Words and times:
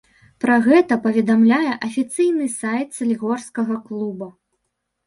Пра 0.43 0.53
гэта 0.67 0.97
паведамляе 1.03 1.71
афіцыйны 1.89 2.49
сайт 2.57 2.87
салігорскага 3.03 3.75
клуба. 3.89 4.35